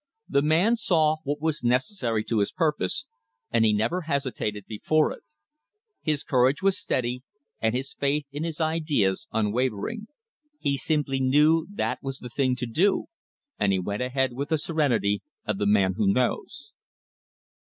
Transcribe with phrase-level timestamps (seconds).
[0.27, 3.05] The man saw what was necessary to his purpose,
[3.51, 5.21] and he never hesi tated before it.
[6.01, 7.21] His courage was steady
[7.61, 10.07] and his faith in his ideas unwavering.
[10.57, 13.09] He simply knew that was the thing to do,
[13.59, 16.71] and he went ahead with the serenity of the man who knows.